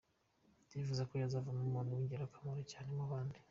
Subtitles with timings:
[0.69, 3.37] Ndifuza ko yazavamo umuntu w’ingirakamaro cyane mu bandi.